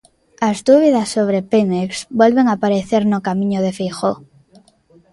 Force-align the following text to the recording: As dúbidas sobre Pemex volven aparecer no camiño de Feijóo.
As 0.49 0.57
dúbidas 0.67 1.07
sobre 1.15 1.45
Pemex 1.51 1.91
volven 2.21 2.47
aparecer 2.49 3.01
no 3.11 3.19
camiño 3.27 3.59
de 3.65 3.71
Feijóo. 3.77 4.17